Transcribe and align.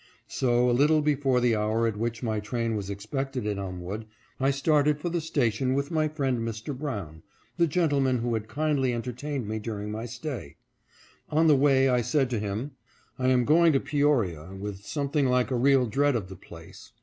So 0.25 0.67
a 0.67 0.71
little 0.71 1.03
before 1.03 1.39
the 1.39 1.55
hour 1.55 1.85
at 1.85 1.95
which 1.95 2.23
my 2.23 2.39
train 2.39 2.75
was 2.75 2.89
expected 2.89 3.45
at 3.45 3.59
Elmwood, 3.59 4.07
I 4.39 4.49
started 4.49 4.97
for 4.99 5.09
the 5.09 5.21
station 5.21 5.75
with 5.75 5.91
my 5.91 6.07
friend 6.07 6.39
Mr. 6.39 6.75
Brown, 6.75 7.21
the 7.57 7.67
gentleman 7.67 8.17
who 8.17 8.33
had 8.33 8.47
kindly 8.47 8.93
en 8.93 9.03
tertained 9.03 9.45
me 9.47 9.59
during 9.59 9.91
my 9.91 10.07
stay. 10.07 10.55
On 11.29 11.45
the 11.45 11.55
way 11.55 11.87
I 11.87 12.01
said 12.01 12.31
to 12.31 12.39
him," 12.39 12.71
I 13.19 13.27
am 13.27 13.45
going 13.45 13.73
to 13.73 13.79
Peoria 13.79 14.55
with 14.59 14.83
something 14.83 15.27
like 15.27 15.51
a 15.51 15.55
real 15.55 15.85
dread 15.85 16.15
of 16.15 16.29
the 16.29 16.35
place. 16.35 16.93